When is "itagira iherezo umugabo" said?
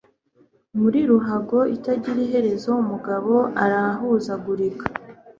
1.75-3.33